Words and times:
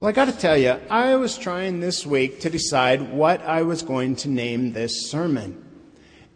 Well, 0.00 0.10
I 0.10 0.12
got 0.12 0.26
to 0.26 0.32
tell 0.32 0.56
you, 0.56 0.78
I 0.88 1.16
was 1.16 1.36
trying 1.36 1.80
this 1.80 2.06
week 2.06 2.38
to 2.42 2.50
decide 2.50 3.10
what 3.10 3.42
I 3.42 3.62
was 3.62 3.82
going 3.82 4.14
to 4.16 4.28
name 4.28 4.72
this 4.72 5.10
sermon. 5.10 5.64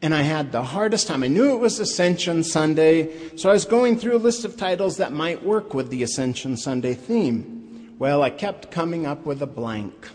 And 0.02 0.12
I 0.12 0.22
had 0.22 0.50
the 0.50 0.64
hardest 0.64 1.06
time. 1.06 1.22
I 1.22 1.28
knew 1.28 1.52
it 1.52 1.60
was 1.60 1.78
Ascension 1.78 2.42
Sunday, 2.42 3.36
so 3.36 3.50
I 3.50 3.52
was 3.52 3.64
going 3.64 3.96
through 3.96 4.16
a 4.16 4.18
list 4.18 4.44
of 4.44 4.56
titles 4.56 4.96
that 4.96 5.12
might 5.12 5.44
work 5.44 5.74
with 5.74 5.90
the 5.90 6.02
Ascension 6.02 6.56
Sunday 6.56 6.94
theme. 6.94 7.94
Well, 8.00 8.24
I 8.24 8.30
kept 8.30 8.72
coming 8.72 9.06
up 9.06 9.24
with 9.24 9.40
a 9.42 9.46
blank. 9.46 10.08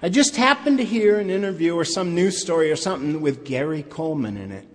I 0.00 0.08
just 0.08 0.36
happened 0.36 0.78
to 0.78 0.84
hear 0.84 1.18
an 1.18 1.30
interview 1.30 1.74
or 1.74 1.84
some 1.84 2.14
news 2.14 2.40
story 2.40 2.70
or 2.70 2.76
something 2.76 3.20
with 3.20 3.44
Gary 3.44 3.82
Coleman 3.82 4.36
in 4.36 4.52
it. 4.52 4.68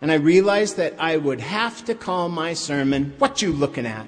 And 0.00 0.10
I 0.10 0.14
realized 0.14 0.78
that 0.78 0.94
I 0.98 1.18
would 1.18 1.40
have 1.40 1.84
to 1.84 1.94
call 1.94 2.30
my 2.30 2.54
sermon, 2.54 3.12
What 3.18 3.42
You 3.42 3.52
Looking 3.52 3.84
At? 3.84 4.06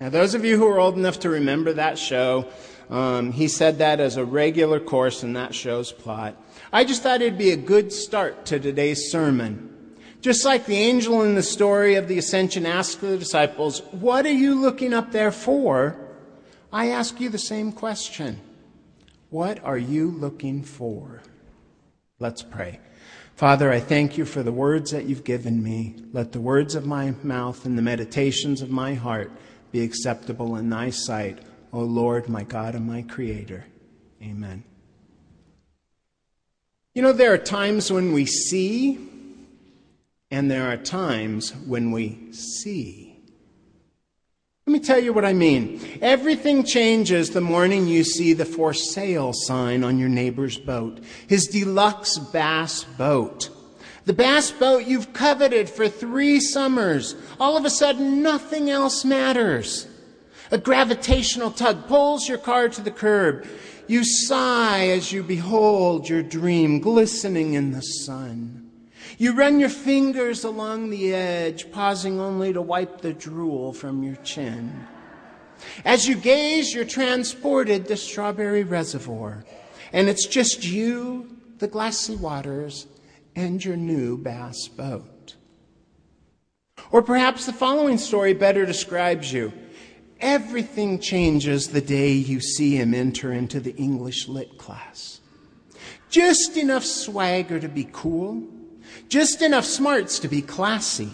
Now, 0.00 0.10
those 0.10 0.34
of 0.34 0.44
you 0.44 0.56
who 0.56 0.66
are 0.68 0.78
old 0.78 0.96
enough 0.96 1.20
to 1.20 1.30
remember 1.30 1.72
that 1.72 1.98
show, 1.98 2.48
um, 2.88 3.32
he 3.32 3.48
said 3.48 3.78
that 3.78 3.98
as 3.98 4.16
a 4.16 4.24
regular 4.24 4.78
course 4.78 5.24
in 5.24 5.32
that 5.32 5.56
show's 5.56 5.90
plot. 5.90 6.36
I 6.72 6.84
just 6.84 7.02
thought 7.02 7.20
it'd 7.20 7.36
be 7.36 7.50
a 7.50 7.56
good 7.56 7.92
start 7.92 8.46
to 8.46 8.60
today's 8.60 9.10
sermon. 9.10 9.96
Just 10.20 10.44
like 10.44 10.66
the 10.66 10.76
angel 10.76 11.22
in 11.22 11.34
the 11.34 11.42
story 11.42 11.96
of 11.96 12.06
the 12.06 12.18
ascension 12.18 12.64
asked 12.64 13.00
the 13.00 13.18
disciples, 13.18 13.80
What 13.90 14.24
are 14.24 14.32
you 14.32 14.54
looking 14.54 14.94
up 14.94 15.10
there 15.10 15.32
for? 15.32 15.96
I 16.72 16.90
ask 16.90 17.20
you 17.20 17.28
the 17.28 17.38
same 17.38 17.72
question. 17.72 18.40
What 19.30 19.62
are 19.64 19.78
you 19.78 20.10
looking 20.10 20.62
for? 20.62 21.22
Let's 22.20 22.42
pray. 22.42 22.78
Father, 23.34 23.70
I 23.72 23.80
thank 23.80 24.16
you 24.16 24.24
for 24.24 24.42
the 24.42 24.52
words 24.52 24.90
that 24.92 25.04
you've 25.04 25.24
given 25.24 25.62
me. 25.62 25.96
Let 26.12 26.32
the 26.32 26.40
words 26.40 26.74
of 26.74 26.86
my 26.86 27.14
mouth 27.22 27.64
and 27.64 27.76
the 27.76 27.82
meditations 27.82 28.62
of 28.62 28.70
my 28.70 28.94
heart 28.94 29.30
be 29.70 29.82
acceptable 29.82 30.56
in 30.56 30.70
thy 30.70 30.90
sight, 30.90 31.38
O 31.72 31.80
Lord, 31.80 32.28
my 32.28 32.42
God 32.42 32.74
and 32.74 32.86
my 32.86 33.02
Creator. 33.02 33.64
Amen. 34.22 34.64
You 36.94 37.02
know, 37.02 37.12
there 37.12 37.32
are 37.32 37.38
times 37.38 37.92
when 37.92 38.12
we 38.12 38.26
see, 38.26 38.98
and 40.30 40.50
there 40.50 40.68
are 40.68 40.76
times 40.76 41.54
when 41.54 41.92
we 41.92 42.32
see. 42.32 43.08
Let 44.66 44.72
me 44.72 44.80
tell 44.80 44.98
you 44.98 45.12
what 45.14 45.24
I 45.24 45.32
mean. 45.32 45.80
Everything 46.02 46.62
changes 46.62 47.30
the 47.30 47.40
morning 47.40 47.86
you 47.86 48.04
see 48.04 48.34
the 48.34 48.44
for 48.44 48.74
sale 48.74 49.32
sign 49.32 49.82
on 49.82 49.98
your 49.98 50.10
neighbor's 50.10 50.58
boat, 50.58 51.00
his 51.26 51.46
deluxe 51.46 52.18
bass 52.18 52.84
boat. 52.84 53.48
The 54.08 54.14
bass 54.14 54.50
boat 54.50 54.86
you've 54.86 55.12
coveted 55.12 55.68
for 55.68 55.86
three 55.86 56.40
summers. 56.40 57.14
All 57.38 57.58
of 57.58 57.66
a 57.66 57.70
sudden, 57.70 58.22
nothing 58.22 58.70
else 58.70 59.04
matters. 59.04 59.86
A 60.50 60.56
gravitational 60.56 61.50
tug 61.50 61.86
pulls 61.88 62.26
your 62.26 62.38
car 62.38 62.70
to 62.70 62.80
the 62.80 62.90
curb. 62.90 63.46
You 63.86 64.04
sigh 64.04 64.88
as 64.88 65.12
you 65.12 65.22
behold 65.22 66.08
your 66.08 66.22
dream 66.22 66.80
glistening 66.80 67.52
in 67.52 67.72
the 67.72 67.82
sun. 67.82 68.70
You 69.18 69.34
run 69.34 69.60
your 69.60 69.68
fingers 69.68 70.42
along 70.42 70.88
the 70.88 71.12
edge, 71.12 71.70
pausing 71.70 72.18
only 72.18 72.54
to 72.54 72.62
wipe 72.62 73.02
the 73.02 73.12
drool 73.12 73.74
from 73.74 74.02
your 74.02 74.16
chin. 74.16 74.86
As 75.84 76.08
you 76.08 76.16
gaze, 76.16 76.72
you're 76.72 76.86
transported 76.86 77.86
to 77.88 77.96
Strawberry 77.98 78.62
Reservoir, 78.64 79.44
and 79.92 80.08
it's 80.08 80.26
just 80.26 80.64
you, 80.64 81.28
the 81.58 81.68
glassy 81.68 82.16
waters, 82.16 82.86
and 83.38 83.64
your 83.64 83.76
new 83.76 84.18
bass 84.18 84.66
boat. 84.66 85.36
Or 86.90 87.02
perhaps 87.02 87.46
the 87.46 87.52
following 87.52 87.96
story 87.96 88.34
better 88.34 88.66
describes 88.66 89.32
you. 89.32 89.52
Everything 90.20 90.98
changes 90.98 91.68
the 91.68 91.80
day 91.80 92.14
you 92.14 92.40
see 92.40 92.74
him 92.74 92.94
enter 92.94 93.30
into 93.30 93.60
the 93.60 93.76
English 93.76 94.26
lit 94.26 94.58
class. 94.58 95.20
Just 96.10 96.56
enough 96.56 96.82
swagger 96.82 97.60
to 97.60 97.68
be 97.68 97.88
cool, 97.92 98.42
just 99.08 99.40
enough 99.40 99.64
smarts 99.64 100.18
to 100.18 100.26
be 100.28 100.42
classy. 100.42 101.10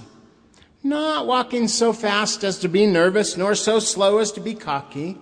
Not 0.83 1.27
walking 1.27 1.69
so 1.69 1.93
fast 1.93 2.43
as 2.43 2.59
to 2.61 2.69
be 2.69 2.87
nervous, 2.87 3.37
nor 3.37 3.55
so 3.55 3.81
slow 3.81 4.17
as 4.17 4.33
to 4.33 4.41
be 4.41 4.55
cocky. 4.55 5.19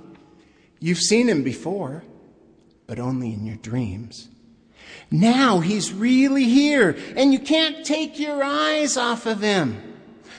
You've 0.79 0.99
seen 0.99 1.29
him 1.29 1.43
before, 1.43 2.05
but 2.87 3.01
only 3.01 3.33
in 3.33 3.45
your 3.45 3.57
dreams. 3.57 4.29
Now 5.13 5.61
he's 5.61 5.93
really 5.93 6.45
here, 6.45 6.97
and 7.17 7.33
you 7.33 7.39
can't 7.39 7.85
take 7.85 8.19
your 8.19 8.43
eyes 8.43 8.97
off 8.97 9.27
of 9.27 9.43
him. 9.43 9.81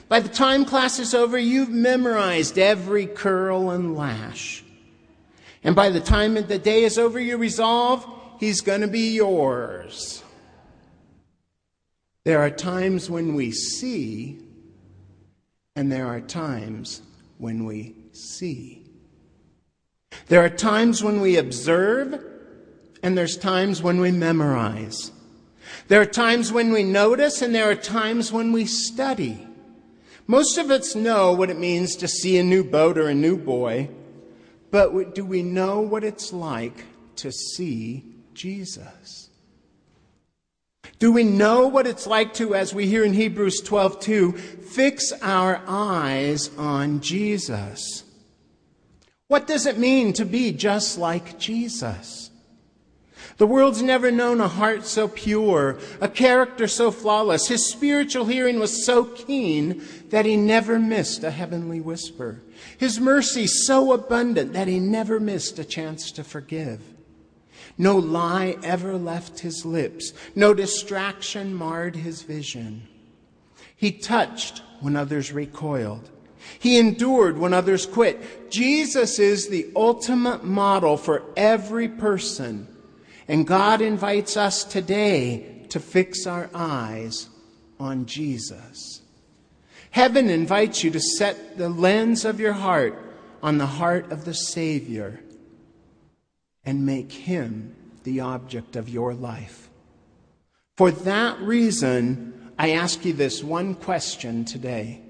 By 0.09 0.19
the 0.19 0.29
time 0.29 0.65
class 0.65 0.97
is 0.97 1.13
over, 1.13 1.37
you've 1.37 1.69
memorized 1.69 2.57
every 2.57 3.05
curl 3.05 3.69
and 3.69 3.95
lash. 3.95 4.63
And 5.63 5.75
by 5.75 5.89
the 5.89 5.99
time 6.01 6.33
the 6.33 6.57
day 6.57 6.83
is 6.83 6.97
over, 6.97 7.19
you 7.19 7.37
resolve 7.37 8.05
he's 8.39 8.61
going 8.61 8.81
to 8.81 8.87
be 8.87 9.13
yours. 9.13 10.23
There 12.23 12.39
are 12.39 12.49
times 12.49 13.09
when 13.09 13.35
we 13.35 13.51
see, 13.51 14.39
and 15.75 15.91
there 15.91 16.07
are 16.07 16.21
times 16.21 17.01
when 17.37 17.65
we 17.65 17.95
see. 18.11 18.87
There 20.27 20.43
are 20.43 20.49
times 20.49 21.03
when 21.03 21.21
we 21.21 21.37
observe, 21.37 22.23
and 23.03 23.17
there's 23.17 23.37
times 23.37 23.83
when 23.83 23.99
we 23.99 24.11
memorize. 24.11 25.11
There 25.89 26.01
are 26.01 26.05
times 26.05 26.51
when 26.51 26.71
we 26.71 26.83
notice, 26.83 27.41
and 27.41 27.53
there 27.53 27.69
are 27.69 27.75
times 27.75 28.31
when 28.31 28.53
we 28.53 28.65
study. 28.65 29.45
Most 30.25 30.57
of 30.57 30.71
us 30.71 30.95
know 30.95 31.33
what 31.33 31.49
it 31.49 31.59
means 31.59 31.97
to 31.97 32.07
see 32.07 32.37
a 32.37 32.43
new 32.43 32.63
boat 32.63 32.97
or 32.97 33.09
a 33.09 33.13
new 33.13 33.37
boy, 33.37 33.89
but 34.71 35.13
do 35.13 35.25
we 35.25 35.43
know 35.43 35.81
what 35.81 36.05
it's 36.05 36.31
like 36.31 36.85
to 37.17 37.31
see 37.31 38.05
Jesus? 38.33 39.29
Do 40.99 41.11
we 41.11 41.23
know 41.23 41.67
what 41.67 41.85
it's 41.85 42.07
like 42.07 42.33
to, 42.35 42.55
as 42.55 42.73
we 42.73 42.87
hear 42.87 43.03
in 43.03 43.13
Hebrews 43.13 43.59
12 43.59 43.99
2, 43.99 44.31
fix 44.31 45.11
our 45.21 45.61
eyes 45.67 46.49
on 46.57 47.01
Jesus? 47.01 48.05
What 49.27 49.45
does 49.45 49.65
it 49.65 49.77
mean 49.77 50.13
to 50.13 50.23
be 50.23 50.53
just 50.53 50.97
like 50.97 51.37
Jesus? 51.37 52.29
The 53.37 53.47
world's 53.47 53.81
never 53.81 54.11
known 54.11 54.39
a 54.39 54.47
heart 54.47 54.85
so 54.85 55.07
pure, 55.07 55.79
a 55.99 56.07
character 56.07 56.67
so 56.67 56.91
flawless. 56.91 57.47
His 57.47 57.69
spiritual 57.69 58.25
hearing 58.25 58.59
was 58.59 58.85
so 58.85 59.05
keen 59.05 59.83
that 60.09 60.25
he 60.25 60.37
never 60.37 60.77
missed 60.77 61.23
a 61.23 61.31
heavenly 61.31 61.81
whisper. 61.81 62.41
His 62.77 62.99
mercy 62.99 63.47
so 63.47 63.91
abundant 63.93 64.53
that 64.53 64.67
he 64.67 64.79
never 64.79 65.19
missed 65.19 65.57
a 65.57 65.63
chance 65.63 66.11
to 66.11 66.23
forgive. 66.23 66.81
No 67.77 67.97
lie 67.97 68.57
ever 68.61 68.97
left 68.97 69.39
his 69.39 69.65
lips. 69.65 70.13
No 70.35 70.53
distraction 70.53 71.55
marred 71.55 71.95
his 71.95 72.21
vision. 72.21 72.87
He 73.75 73.91
touched 73.91 74.61
when 74.79 74.95
others 74.95 75.31
recoiled. 75.31 76.09
He 76.59 76.77
endured 76.77 77.37
when 77.39 77.53
others 77.53 77.87
quit. 77.87 78.51
Jesus 78.51 79.17
is 79.17 79.47
the 79.47 79.71
ultimate 79.75 80.43
model 80.43 80.97
for 80.97 81.23
every 81.35 81.87
person 81.87 82.67
and 83.27 83.47
God 83.47 83.81
invites 83.81 84.37
us 84.37 84.63
today 84.63 85.65
to 85.69 85.79
fix 85.79 86.27
our 86.27 86.49
eyes 86.53 87.29
on 87.79 88.05
Jesus. 88.05 89.01
Heaven 89.91 90.29
invites 90.29 90.83
you 90.83 90.91
to 90.91 90.99
set 90.99 91.57
the 91.57 91.69
lens 91.69 92.25
of 92.25 92.39
your 92.39 92.53
heart 92.53 92.99
on 93.41 93.57
the 93.57 93.65
heart 93.65 94.11
of 94.11 94.25
the 94.25 94.33
Savior 94.33 95.19
and 96.65 96.85
make 96.85 97.11
Him 97.11 97.75
the 98.03 98.21
object 98.21 98.75
of 98.75 98.89
your 98.89 99.13
life. 99.13 99.69
For 100.77 100.91
that 100.91 101.39
reason, 101.39 102.51
I 102.57 102.71
ask 102.71 103.05
you 103.05 103.13
this 103.13 103.43
one 103.43 103.75
question 103.75 104.45
today 104.45 105.01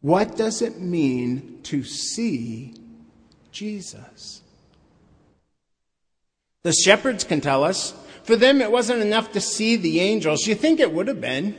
What 0.00 0.36
does 0.36 0.62
it 0.62 0.80
mean 0.80 1.60
to 1.64 1.84
see 1.84 2.74
Jesus? 3.50 4.41
The 6.62 6.72
shepherds 6.72 7.24
can 7.24 7.40
tell 7.40 7.64
us. 7.64 7.94
For 8.24 8.36
them, 8.36 8.60
it 8.60 8.70
wasn't 8.70 9.02
enough 9.02 9.32
to 9.32 9.40
see 9.40 9.76
the 9.76 10.00
angels. 10.00 10.46
You 10.46 10.54
think 10.54 10.78
it 10.78 10.92
would 10.92 11.08
have 11.08 11.20
been. 11.20 11.58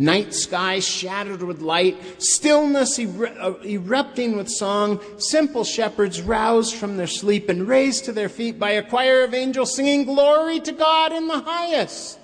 Night 0.00 0.32
sky 0.32 0.78
shattered 0.78 1.42
with 1.42 1.60
light, 1.60 2.22
stillness 2.22 3.00
uh, 3.00 3.54
erupting 3.64 4.36
with 4.36 4.48
song, 4.48 5.00
simple 5.18 5.64
shepherds 5.64 6.22
roused 6.22 6.76
from 6.76 6.96
their 6.96 7.08
sleep 7.08 7.48
and 7.48 7.66
raised 7.66 8.04
to 8.04 8.12
their 8.12 8.28
feet 8.28 8.60
by 8.60 8.70
a 8.70 8.82
choir 8.88 9.24
of 9.24 9.34
angels 9.34 9.74
singing 9.74 10.04
glory 10.04 10.60
to 10.60 10.70
God 10.70 11.12
in 11.12 11.26
the 11.26 11.40
highest. 11.40 12.20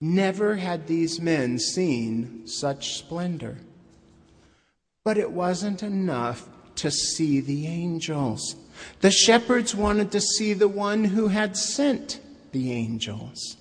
Never 0.00 0.56
had 0.56 0.86
these 0.86 1.20
men 1.20 1.58
seen 1.58 2.46
such 2.46 2.96
splendor. 2.96 3.58
But 5.04 5.18
it 5.18 5.30
wasn't 5.30 5.82
enough 5.82 6.48
to 6.82 6.90
see 6.90 7.40
the 7.40 7.68
angels. 7.68 8.56
The 9.00 9.12
shepherds 9.12 9.74
wanted 9.74 10.10
to 10.12 10.20
see 10.20 10.52
the 10.52 10.68
one 10.68 11.04
who 11.04 11.28
had 11.28 11.56
sent 11.56 12.20
the 12.50 12.72
angels. 12.72 13.56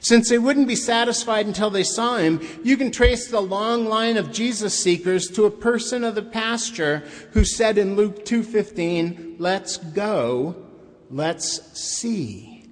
Since 0.00 0.28
they 0.28 0.38
wouldn't 0.38 0.68
be 0.68 0.76
satisfied 0.76 1.46
until 1.46 1.70
they 1.70 1.82
saw 1.82 2.18
him, 2.18 2.46
you 2.62 2.76
can 2.76 2.90
trace 2.90 3.26
the 3.26 3.40
long 3.40 3.86
line 3.86 4.18
of 4.18 4.32
Jesus 4.32 4.78
seekers 4.78 5.28
to 5.28 5.46
a 5.46 5.50
person 5.50 6.04
of 6.04 6.14
the 6.14 6.22
pasture 6.22 7.02
who 7.32 7.44
said 7.44 7.78
in 7.78 7.96
Luke 7.96 8.24
2:15, 8.26 9.36
"Let's 9.38 9.78
go, 9.78 10.54
let's 11.10 11.60
see." 11.72 12.64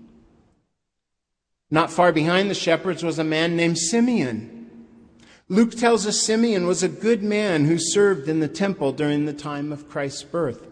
Not 1.71 1.91
far 1.91 2.13
behind 2.13 2.51
the 2.51 2.55
shepherds 2.55 3.03
was 3.03 3.19
a 3.19 3.25
man 3.25 3.57
named 3.57 3.79
Simeon. 3.79 4.60
Luke 5.51 5.73
tells 5.73 6.07
us 6.07 6.23
Simeon 6.23 6.65
was 6.65 6.85
a 6.85 6.89
good 6.89 7.25
man 7.25 7.65
who 7.65 7.77
served 7.77 8.29
in 8.29 8.39
the 8.39 8.47
temple 8.47 8.93
during 8.93 9.25
the 9.25 9.33
time 9.33 9.73
of 9.73 9.89
Christ's 9.89 10.23
birth. 10.23 10.65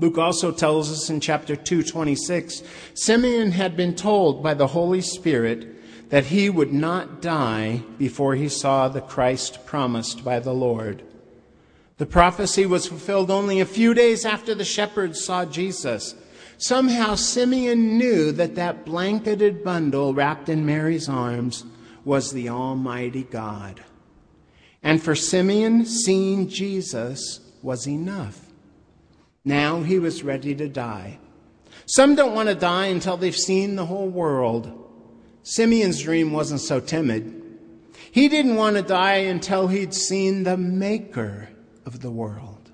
Luke 0.00 0.18
also 0.18 0.50
tells 0.50 0.90
us 0.90 1.08
in 1.08 1.20
chapter 1.20 1.54
226 1.54 2.64
Simeon 2.94 3.52
had 3.52 3.76
been 3.76 3.94
told 3.94 4.42
by 4.42 4.52
the 4.54 4.66
Holy 4.66 5.00
Spirit 5.00 6.10
that 6.10 6.24
he 6.24 6.50
would 6.50 6.72
not 6.72 7.22
die 7.22 7.84
before 7.98 8.34
he 8.34 8.48
saw 8.48 8.88
the 8.88 9.00
Christ 9.00 9.64
promised 9.64 10.24
by 10.24 10.40
the 10.40 10.52
Lord. 10.52 11.04
The 11.98 12.06
prophecy 12.06 12.66
was 12.66 12.88
fulfilled 12.88 13.30
only 13.30 13.60
a 13.60 13.64
few 13.64 13.94
days 13.94 14.24
after 14.24 14.56
the 14.56 14.64
shepherds 14.64 15.22
saw 15.24 15.44
Jesus. 15.44 16.16
Somehow 16.58 17.14
Simeon 17.14 17.96
knew 17.96 18.32
that 18.32 18.56
that 18.56 18.84
blanketed 18.84 19.62
bundle 19.62 20.14
wrapped 20.14 20.48
in 20.48 20.66
Mary's 20.66 21.08
arms 21.08 21.64
was 22.04 22.32
the 22.32 22.48
Almighty 22.48 23.24
God. 23.24 23.82
And 24.82 25.02
for 25.02 25.14
Simeon, 25.14 25.84
seeing 25.84 26.48
Jesus 26.48 27.40
was 27.62 27.86
enough. 27.86 28.40
Now 29.44 29.82
he 29.82 29.98
was 29.98 30.22
ready 30.22 30.54
to 30.54 30.68
die. 30.68 31.18
Some 31.86 32.14
don't 32.14 32.34
want 32.34 32.48
to 32.48 32.54
die 32.54 32.86
until 32.86 33.16
they've 33.16 33.36
seen 33.36 33.76
the 33.76 33.86
whole 33.86 34.08
world. 34.08 34.76
Simeon's 35.42 36.02
dream 36.02 36.32
wasn't 36.32 36.60
so 36.60 36.80
timid. 36.80 37.36
He 38.12 38.28
didn't 38.28 38.56
want 38.56 38.76
to 38.76 38.82
die 38.82 39.16
until 39.16 39.68
he'd 39.68 39.94
seen 39.94 40.42
the 40.42 40.56
Maker 40.56 41.48
of 41.86 42.00
the 42.00 42.10
world. 42.10 42.70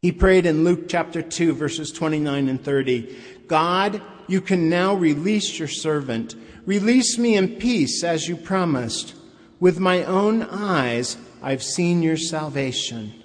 He 0.00 0.10
prayed 0.10 0.46
in 0.46 0.64
Luke 0.64 0.88
chapter 0.88 1.22
2, 1.22 1.54
verses 1.54 1.92
29 1.92 2.48
and 2.48 2.62
30 2.62 3.16
God, 3.46 4.02
you 4.32 4.40
can 4.40 4.68
now 4.68 4.94
release 4.94 5.58
your 5.58 5.68
servant. 5.68 6.34
Release 6.66 7.18
me 7.18 7.36
in 7.36 7.56
peace 7.56 8.02
as 8.02 8.28
you 8.28 8.36
promised. 8.36 9.14
With 9.60 9.78
my 9.78 10.02
own 10.04 10.42
eyes, 10.42 11.16
I've 11.42 11.62
seen 11.62 12.02
your 12.02 12.16
salvation 12.16 13.22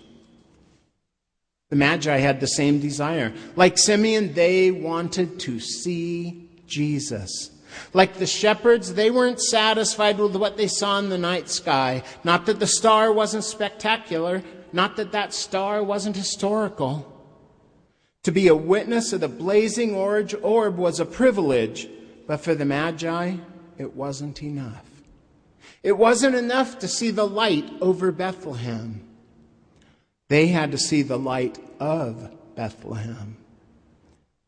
the 1.70 1.76
Magi 1.76 2.18
had 2.18 2.40
the 2.40 2.48
same 2.48 2.80
desire. 2.80 3.34
Like 3.56 3.78
Simeon, 3.78 4.34
they 4.34 4.72
wanted 4.72 5.40
to 5.42 5.60
see 5.60 6.50
Jesus. 6.66 7.52
Like 7.94 8.16
the 8.16 8.26
shepherds, 8.26 8.94
they 8.94 9.12
weren't 9.12 9.42
satisfied 9.42 10.18
with 10.18 10.36
what 10.38 10.56
they 10.56 10.68
saw 10.68 10.98
in 11.00 11.10
the 11.10 11.18
night 11.18 11.50
sky. 11.50 12.04
Not 12.24 12.46
that 12.46 12.60
the 12.60 12.68
star 12.68 13.12
wasn't 13.12 13.44
spectacular, 13.44 14.44
not 14.72 14.96
that 14.96 15.12
that 15.12 15.34
star 15.34 15.84
wasn't 15.84 16.16
historical. 16.16 17.17
To 18.28 18.32
be 18.34 18.50
a 18.50 18.56
witness 18.56 19.14
of 19.14 19.22
the 19.22 19.30
blazing 19.30 19.96
orange 19.96 20.36
orb 20.42 20.76
was 20.76 21.00
a 21.00 21.06
privilege, 21.06 21.88
but 22.28 22.42
for 22.42 22.54
the 22.54 22.66
Magi, 22.66 23.38
it 23.78 23.96
wasn't 23.96 24.44
enough. 24.44 24.84
It 25.82 25.98
wasn't 25.98 26.36
enough 26.36 26.78
to 26.80 26.90
see 26.90 27.10
the 27.10 27.26
light 27.26 27.72
over 27.80 28.12
Bethlehem. 28.12 29.02
They 30.28 30.48
had 30.48 30.72
to 30.74 30.78
see 30.78 31.04
the 31.04 31.18
light 31.18 31.58
of 31.80 32.30
Bethlehem. 32.54 33.38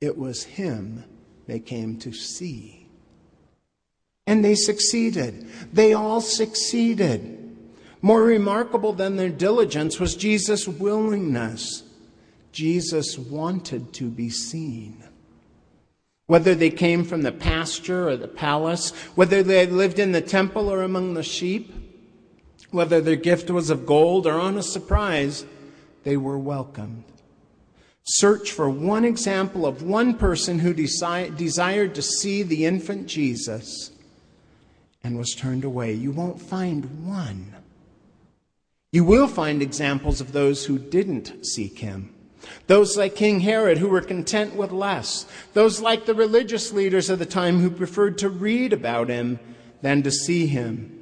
It 0.01 0.17
was 0.17 0.43
him 0.43 1.05
they 1.47 1.61
came 1.61 1.97
to 1.99 2.11
see. 2.11 2.85
And 4.27 4.43
they 4.43 4.55
succeeded. 4.55 5.47
They 5.71 5.93
all 5.93 6.19
succeeded. 6.19 7.55
More 8.01 8.23
remarkable 8.23 8.91
than 8.91 9.15
their 9.15 9.29
diligence 9.29 10.01
was 10.01 10.15
Jesus' 10.15 10.67
willingness. 10.67 11.83
Jesus 12.51 13.17
wanted 13.17 13.93
to 13.93 14.05
be 14.09 14.29
seen. 14.29 15.03
Whether 16.25 16.53
they 16.53 16.69
came 16.69 17.03
from 17.03 17.23
the 17.23 17.31
pasture 17.31 18.07
or 18.07 18.17
the 18.17 18.27
palace, 18.27 18.91
whether 19.15 19.41
they 19.41 19.65
lived 19.65 19.99
in 19.99 20.11
the 20.11 20.21
temple 20.21 20.71
or 20.71 20.83
among 20.83 21.13
the 21.13 21.23
sheep, 21.23 21.73
whether 22.71 23.01
their 23.01 23.15
gift 23.15 23.49
was 23.49 23.69
of 23.69 23.85
gold 23.85 24.27
or 24.27 24.33
on 24.33 24.57
a 24.57 24.63
surprise, 24.63 25.45
they 26.03 26.17
were 26.17 26.37
welcomed. 26.37 27.03
Search 28.03 28.51
for 28.51 28.69
one 28.69 29.05
example 29.05 29.65
of 29.65 29.83
one 29.83 30.15
person 30.15 30.59
who 30.59 30.73
desi- 30.73 31.35
desired 31.35 31.95
to 31.95 32.01
see 32.01 32.43
the 32.43 32.65
infant 32.65 33.07
Jesus 33.07 33.91
and 35.03 35.17
was 35.17 35.35
turned 35.35 35.63
away. 35.63 35.93
You 35.93 36.11
won't 36.11 36.41
find 36.41 37.05
one. 37.05 37.55
You 38.91 39.03
will 39.03 39.27
find 39.27 39.61
examples 39.61 40.21
of 40.21 40.31
those 40.31 40.65
who 40.65 40.79
didn't 40.79 41.45
seek 41.45 41.79
him. 41.79 42.13
Those 42.67 42.97
like 42.97 43.15
King 43.15 43.41
Herod 43.41 43.77
who 43.77 43.89
were 43.89 44.01
content 44.01 44.55
with 44.55 44.71
less. 44.71 45.25
Those 45.53 45.81
like 45.81 46.05
the 46.05 46.13
religious 46.13 46.71
leaders 46.71 47.09
of 47.09 47.19
the 47.19 47.25
time 47.25 47.59
who 47.59 47.69
preferred 47.69 48.17
to 48.19 48.29
read 48.29 48.73
about 48.73 49.09
him 49.09 49.39
than 49.81 50.03
to 50.03 50.11
see 50.11 50.47
him. 50.47 50.95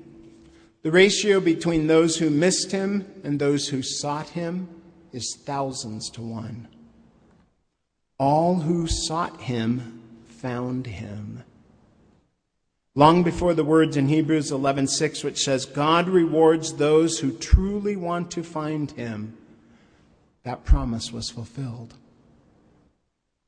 The 0.84 0.92
ratio 0.92 1.40
between 1.40 1.88
those 1.88 2.18
who 2.18 2.30
missed 2.30 2.72
him 2.72 3.06
and 3.24 3.40
those 3.40 3.68
who 3.70 3.82
sought 3.82 4.30
him 4.30 4.70
is 5.12 5.38
thousands 5.44 6.10
to 6.12 6.22
one. 6.22 6.68
All 8.18 8.56
who 8.56 8.88
sought 8.88 9.42
him 9.42 10.02
found 10.28 10.88
him. 10.88 11.44
Long 12.96 13.22
before 13.24 13.54
the 13.54 13.64
words 13.64 13.96
in 13.96 14.08
Hebrews 14.08 14.50
11:6 14.50 15.24
which 15.24 15.44
says 15.44 15.66
God 15.66 16.10
rewards 16.10 16.74
those 16.74 17.20
who 17.20 17.32
truly 17.32 17.96
want 17.96 18.32
to 18.32 18.44
find 18.44 18.90
him, 18.92 19.38
that 20.48 20.64
promise 20.64 21.12
was 21.12 21.30
fulfilled. 21.30 21.94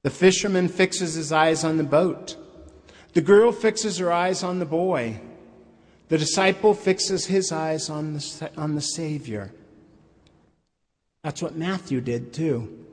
The 0.04 0.10
fisherman 0.10 0.68
fixes 0.68 1.13
his 1.13 1.31
eyes 1.31 1.63
on 1.63 1.78
the 1.78 1.84
boat. 1.84 2.36
The 3.13 3.22
girl 3.22 3.54
fixes 3.54 4.00
her 4.00 4.12
eyes 4.12 4.44
on 4.44 4.60
the 4.60 4.66
boy. 4.66 5.22
The 6.10 6.18
disciple 6.18 6.74
fixes 6.74 7.25
his 7.25 7.54
eyes 7.54 7.90
on 7.90 8.16
the, 8.16 8.51
on 8.57 8.75
the 8.75 8.81
Savior. 8.81 9.54
That's 11.24 11.42
what 11.42 11.56
Matthew 11.56 12.01
did 12.01 12.34
too. 12.34 12.86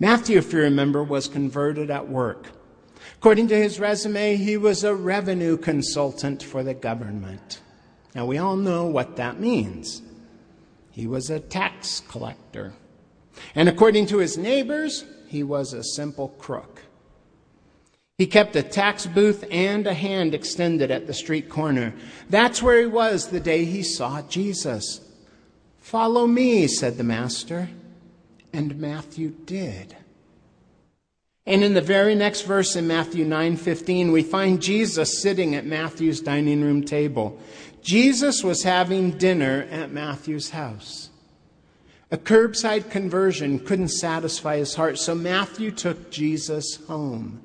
Matthew, 0.00 0.38
if 0.38 0.52
you 0.52 0.58
remember, 0.58 1.04
was 1.04 1.28
converted 1.28 1.88
at 1.88 2.08
work. 2.08 2.48
According 3.18 3.46
to 3.48 3.56
his 3.56 3.78
resume, 3.78 4.34
he 4.34 4.56
was 4.56 4.82
a 4.82 4.94
revenue 4.94 5.56
consultant 5.56 6.42
for 6.42 6.64
the 6.64 6.74
government. 6.74 7.60
Now, 8.12 8.26
we 8.26 8.38
all 8.38 8.56
know 8.56 8.86
what 8.86 9.14
that 9.16 9.38
means. 9.38 10.02
He 10.90 11.06
was 11.06 11.30
a 11.30 11.38
tax 11.38 12.02
collector. 12.08 12.72
And 13.54 13.68
according 13.68 14.06
to 14.06 14.18
his 14.18 14.36
neighbors, 14.36 15.04
he 15.28 15.42
was 15.42 15.72
a 15.72 15.84
simple 15.84 16.28
crook. 16.28 16.82
He 18.18 18.26
kept 18.26 18.56
a 18.56 18.62
tax 18.62 19.06
booth 19.06 19.44
and 19.50 19.86
a 19.86 19.92
hand 19.92 20.34
extended 20.34 20.90
at 20.90 21.06
the 21.06 21.12
street 21.12 21.50
corner. 21.50 21.92
That's 22.30 22.62
where 22.62 22.80
he 22.80 22.86
was 22.86 23.28
the 23.28 23.40
day 23.40 23.64
he 23.66 23.82
saw 23.82 24.22
Jesus. 24.22 25.00
Follow 25.78 26.26
me, 26.26 26.66
said 26.66 26.96
the 26.96 27.04
master. 27.04 27.68
And 28.52 28.78
Matthew 28.78 29.30
did. 29.44 29.96
And 31.44 31.62
in 31.62 31.74
the 31.74 31.80
very 31.80 32.14
next 32.14 32.42
verse 32.42 32.74
in 32.74 32.88
Matthew 32.88 33.24
9:15, 33.24 34.10
we 34.10 34.22
find 34.22 34.60
Jesus 34.60 35.22
sitting 35.22 35.54
at 35.54 35.66
Matthew's 35.66 36.20
dining 36.20 36.62
room 36.62 36.82
table. 36.82 37.38
Jesus 37.82 38.42
was 38.42 38.64
having 38.64 39.12
dinner 39.12 39.68
at 39.70 39.92
Matthew's 39.92 40.50
house. 40.50 41.10
A 42.10 42.16
curbside 42.16 42.90
conversion 42.90 43.58
couldn't 43.58 43.88
satisfy 43.88 44.58
his 44.58 44.74
heart, 44.76 44.98
so 44.98 45.14
Matthew 45.14 45.72
took 45.72 46.10
Jesus 46.10 46.76
home. 46.86 47.40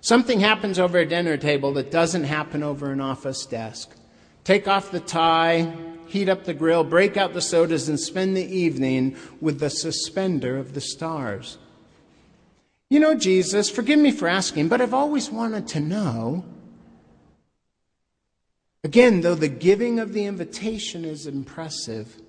Something 0.00 0.40
happens 0.40 0.78
over 0.78 0.98
a 0.98 1.06
dinner 1.06 1.36
table 1.36 1.72
that 1.74 1.90
doesn't 1.90 2.24
happen 2.24 2.62
over 2.62 2.92
an 2.92 3.00
office 3.00 3.44
desk. 3.44 3.94
Take 4.42 4.68
off 4.68 4.90
the 4.90 5.00
tie, 5.00 5.74
heat 6.06 6.28
up 6.28 6.44
the 6.44 6.54
grill, 6.54 6.84
break 6.84 7.16
out 7.16 7.34
the 7.34 7.42
sodas, 7.42 7.88
and 7.88 8.00
spend 8.00 8.36
the 8.36 8.44
evening 8.44 9.16
with 9.40 9.60
the 9.60 9.70
suspender 9.70 10.56
of 10.56 10.74
the 10.74 10.80
stars. 10.80 11.58
You 12.88 13.00
know, 13.00 13.14
Jesus, 13.14 13.68
forgive 13.68 13.98
me 13.98 14.12
for 14.12 14.28
asking, 14.28 14.68
but 14.68 14.80
I've 14.80 14.94
always 14.94 15.30
wanted 15.30 15.68
to 15.68 15.80
know. 15.80 16.44
Again, 18.82 19.22
though 19.22 19.34
the 19.34 19.48
giving 19.48 19.98
of 19.98 20.12
the 20.12 20.26
invitation 20.26 21.04
is 21.04 21.26
impressive, 21.26 22.20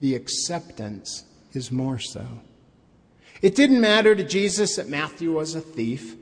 the 0.00 0.14
acceptance 0.14 1.24
is 1.52 1.70
more 1.70 1.98
so. 1.98 2.26
It 3.42 3.54
didn't 3.54 3.80
matter 3.80 4.14
to 4.14 4.24
Jesus 4.24 4.76
that 4.76 4.88
Matthew 4.88 5.32
was 5.32 5.54
a 5.54 5.60
thief. 5.60 6.16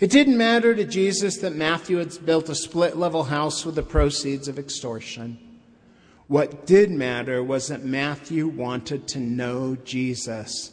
It 0.00 0.10
didn't 0.10 0.36
matter 0.36 0.74
to 0.74 0.84
Jesus 0.84 1.38
that 1.38 1.54
Matthew 1.54 1.98
had 1.98 2.24
built 2.24 2.48
a 2.48 2.54
split 2.54 2.96
level 2.96 3.24
house 3.24 3.64
with 3.64 3.74
the 3.74 3.82
proceeds 3.82 4.48
of 4.48 4.58
extortion. 4.58 5.38
What 6.28 6.66
did 6.66 6.90
matter 6.90 7.42
was 7.42 7.68
that 7.68 7.84
Matthew 7.84 8.46
wanted 8.46 9.08
to 9.08 9.18
know 9.18 9.76
Jesus. 9.76 10.72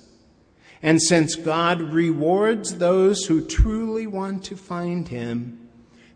And 0.83 1.01
since 1.01 1.35
God 1.35 1.81
rewards 1.81 2.75
those 2.75 3.25
who 3.25 3.45
truly 3.45 4.05
want 4.05 4.43
to 4.45 4.57
find 4.57 5.07
him, 5.07 5.69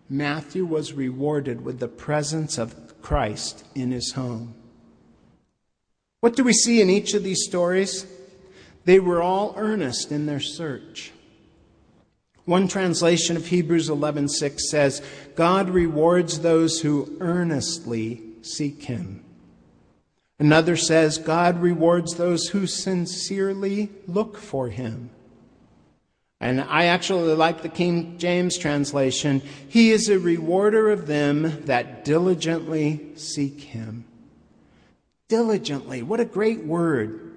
Matthew 0.09 0.65
was 0.65 0.93
rewarded 0.93 1.61
with 1.61 1.79
the 1.79 1.87
presence 1.87 2.57
of 2.57 3.01
Christ 3.01 3.65
in 3.73 3.91
his 3.91 4.11
home. 4.11 4.55
What 6.21 6.35
do 6.35 6.43
we 6.43 6.53
see 6.53 6.81
in 6.81 6.89
each 6.89 7.13
of 7.13 7.23
these 7.23 7.45
stories? 7.45 8.05
They 8.85 8.99
were 8.99 9.21
all 9.21 9.53
earnest 9.57 10.11
in 10.11 10.25
their 10.25 10.39
search. 10.39 11.11
One 12.45 12.67
translation 12.67 13.37
of 13.37 13.47
Hebrews 13.47 13.89
11:6 13.89 14.69
says, 14.69 15.01
"God 15.35 15.69
rewards 15.69 16.39
those 16.39 16.79
who 16.79 17.15
earnestly 17.19 18.21
seek 18.41 18.83
him." 18.83 19.23
Another 20.39 20.75
says, 20.75 21.17
"God 21.17 21.61
rewards 21.61 22.15
those 22.15 22.47
who 22.47 22.65
sincerely 22.65 23.89
look 24.07 24.37
for 24.37 24.69
him." 24.69 25.11
And 26.41 26.61
I 26.61 26.85
actually 26.85 27.35
like 27.35 27.61
the 27.61 27.69
King 27.69 28.15
James 28.17 28.57
translation, 28.57 29.41
"He 29.67 29.91
is 29.91 30.09
a 30.09 30.17
rewarder 30.17 30.89
of 30.89 31.07
them 31.07 31.63
that 31.65 32.03
diligently 32.03 33.11
seek 33.15 33.61
him." 33.61 34.05
Diligently, 35.29 36.01
what 36.01 36.19
a 36.19 36.25
great 36.25 36.65
word. 36.65 37.31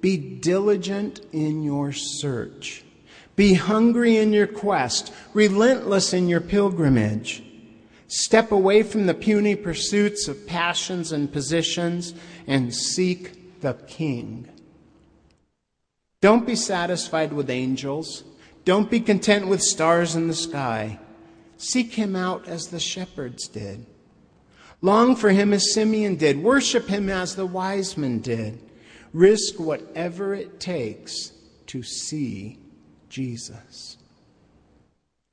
Be 0.00 0.16
diligent 0.16 1.20
in 1.32 1.62
your 1.62 1.92
search. 1.92 2.82
Be 3.36 3.54
hungry 3.54 4.16
in 4.16 4.32
your 4.32 4.46
quest, 4.46 5.12
relentless 5.34 6.14
in 6.14 6.28
your 6.28 6.40
pilgrimage. 6.40 7.42
Step 8.08 8.50
away 8.50 8.82
from 8.82 9.06
the 9.06 9.14
puny 9.14 9.54
pursuits 9.54 10.28
of 10.28 10.46
passions 10.46 11.12
and 11.12 11.30
positions 11.30 12.14
and 12.46 12.74
seek 12.74 13.60
the 13.60 13.74
King. 13.74 14.48
Don't 16.22 16.46
be 16.46 16.56
satisfied 16.56 17.34
with 17.34 17.50
angels. 17.50 18.24
Don't 18.64 18.90
be 18.90 19.00
content 19.00 19.46
with 19.46 19.60
stars 19.60 20.16
in 20.16 20.28
the 20.28 20.34
sky. 20.34 20.98
Seek 21.58 21.92
him 21.92 22.16
out 22.16 22.48
as 22.48 22.68
the 22.68 22.80
shepherds 22.80 23.46
did. 23.48 23.84
Long 24.82 25.16
for 25.16 25.30
him 25.30 25.52
as 25.52 25.72
Simeon 25.72 26.16
did. 26.16 26.42
Worship 26.42 26.88
him 26.88 27.08
as 27.08 27.34
the 27.34 27.46
wise 27.46 27.96
men 27.96 28.20
did. 28.20 28.60
Risk 29.12 29.58
whatever 29.58 30.34
it 30.34 30.60
takes 30.60 31.32
to 31.66 31.82
see 31.82 32.58
Jesus. 33.08 33.96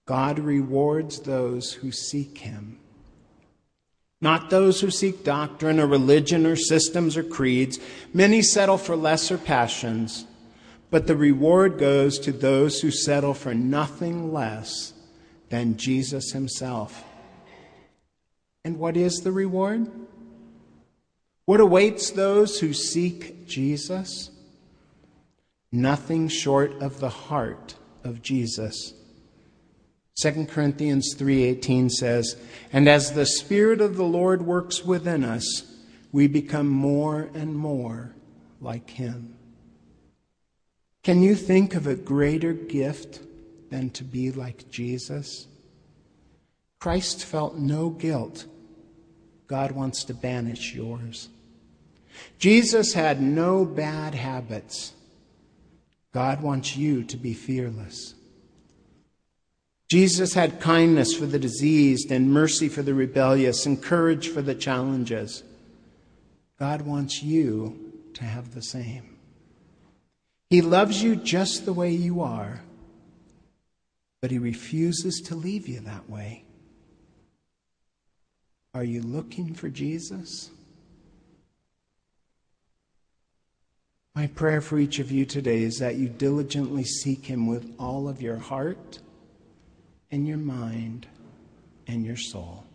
God 0.05 0.39
rewards 0.39 1.19
those 1.19 1.73
who 1.73 1.91
seek 1.91 2.39
him. 2.39 2.79
Not 4.21 4.49
those 4.49 4.79
who 4.79 4.89
seek 4.89 5.25
doctrine 5.25 5.81
or 5.81 5.87
religion 5.87 6.45
or 6.45 6.55
systems 6.55 7.17
or 7.17 7.23
creeds. 7.23 7.77
Many 8.13 8.41
settle 8.41 8.77
for 8.77 8.95
lesser 8.95 9.37
passions, 9.37 10.25
but 10.89 11.07
the 11.07 11.15
reward 11.15 11.77
goes 11.77 12.19
to 12.19 12.31
those 12.31 12.79
who 12.79 12.89
settle 12.89 13.33
for 13.33 13.53
nothing 13.53 14.31
less 14.31 14.93
than 15.49 15.75
Jesus 15.75 16.31
himself. 16.31 17.03
And 18.65 18.79
what 18.79 18.95
is 18.97 19.17
the 19.17 19.31
reward? 19.31 19.91
What 21.45 21.59
awaits 21.59 22.11
those 22.11 22.59
who 22.59 22.73
seek 22.73 23.47
Jesus? 23.47 24.29
nothing 25.73 26.27
short 26.27 26.71
of 26.81 26.99
the 26.99 27.09
heart 27.09 27.75
of 28.03 28.21
Jesus. 28.21 28.93
2 30.15 30.45
Corinthians 30.47 31.15
3:18 31.15 31.89
says, 31.89 32.37
"And 32.71 32.87
as 32.87 33.13
the 33.13 33.25
spirit 33.25 33.81
of 33.81 33.97
the 33.97 34.05
Lord 34.05 34.45
works 34.45 34.85
within 34.85 35.23
us, 35.23 35.63
we 36.11 36.27
become 36.27 36.69
more 36.69 37.31
and 37.33 37.57
more 37.57 38.13
like 38.61 38.91
him." 38.91 39.35
Can 41.01 41.23
you 41.23 41.35
think 41.35 41.73
of 41.73 41.87
a 41.87 41.95
greater 41.95 42.53
gift 42.53 43.21
than 43.71 43.89
to 43.89 44.03
be 44.03 44.31
like 44.31 44.69
Jesus? 44.69 45.47
Christ 46.79 47.25
felt 47.25 47.57
no 47.57 47.89
guilt. 47.89 48.45
God 49.47 49.71
wants 49.71 50.03
to 50.05 50.13
banish 50.13 50.73
yours. 50.73 51.29
Jesus 52.39 52.93
had 52.93 53.21
no 53.21 53.65
bad 53.65 54.15
habits. 54.15 54.93
God 56.13 56.41
wants 56.41 56.77
you 56.77 57.03
to 57.03 57.17
be 57.17 57.33
fearless. 57.33 58.13
Jesus 59.89 60.33
had 60.33 60.59
kindness 60.59 61.13
for 61.13 61.25
the 61.25 61.39
diseased 61.39 62.11
and 62.11 62.31
mercy 62.31 62.69
for 62.69 62.81
the 62.81 62.93
rebellious 62.93 63.65
and 63.65 63.81
courage 63.81 64.29
for 64.29 64.41
the 64.41 64.55
challenges. 64.55 65.43
God 66.57 66.83
wants 66.83 67.21
you 67.21 67.93
to 68.13 68.23
have 68.23 68.53
the 68.53 68.61
same. 68.61 69.17
He 70.49 70.61
loves 70.61 71.03
you 71.03 71.15
just 71.15 71.65
the 71.65 71.73
way 71.73 71.91
you 71.91 72.21
are, 72.21 72.61
but 74.21 74.31
He 74.31 74.37
refuses 74.37 75.19
to 75.21 75.35
leave 75.35 75.67
you 75.67 75.79
that 75.81 76.09
way. 76.09 76.45
Are 78.73 78.83
you 78.83 79.01
looking 79.01 79.53
for 79.53 79.69
Jesus? 79.69 80.49
My 84.15 84.27
prayer 84.27 84.61
for 84.61 84.79
each 84.79 84.99
of 84.99 85.11
you 85.11 85.25
today 85.25 85.61
is 85.61 85.77
that 85.79 85.95
you 85.95 86.09
diligently 86.09 86.83
seek 86.83 87.25
Him 87.25 87.47
with 87.47 87.73
all 87.77 88.07
of 88.07 88.21
your 88.21 88.37
heart 88.37 88.99
and 90.11 90.27
your 90.27 90.37
mind 90.37 91.07
and 91.87 92.05
your 92.05 92.17
soul. 92.17 92.65